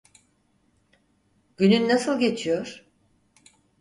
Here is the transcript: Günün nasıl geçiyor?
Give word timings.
Günün 1.57 1.89
nasıl 1.89 2.19
geçiyor? 2.19 2.85